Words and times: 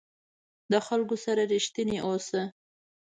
د 0.71 0.73
خلکو 0.87 1.15
سره 1.25 1.41
رښتینی 1.53 1.97
اوسه. 2.07 2.41